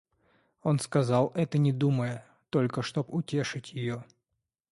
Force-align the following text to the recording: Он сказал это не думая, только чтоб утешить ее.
Он 0.63 0.79
сказал 0.79 1.31
это 1.35 1.59
не 1.59 1.71
думая, 1.71 2.25
только 2.49 2.81
чтоб 2.81 3.13
утешить 3.13 3.73
ее. 3.73 4.03